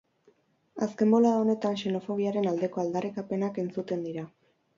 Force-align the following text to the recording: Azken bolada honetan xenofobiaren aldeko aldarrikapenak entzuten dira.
Azken 0.85 1.13
bolada 1.15 1.35
honetan 1.41 1.77
xenofobiaren 1.81 2.49
aldeko 2.53 2.83
aldarrikapenak 2.85 3.61
entzuten 3.67 4.05
dira. 4.09 4.27